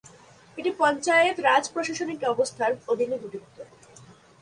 এটি 0.57 0.71
পঞ্চায়েত 0.79 1.37
রাজ 1.39 1.63
প্রশাসনিক 1.73 2.17
ব্যবস্থার 2.25 2.71
অধীনে 2.91 3.17
গঠিত। 3.23 3.43